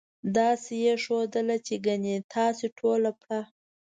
داسې 0.37 0.73
یې 0.85 0.93
ښودله 1.03 1.57
چې 1.65 1.75
ګنې 1.85 2.15
تاسې 2.33 2.65
ټوله 2.77 3.11
پړه. 3.21 3.41